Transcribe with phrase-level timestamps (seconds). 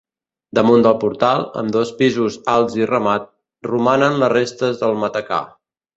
[0.59, 3.29] Damunt del portal -amb dos pisos alts i remat-
[3.71, 5.45] romanen les restes del matacà.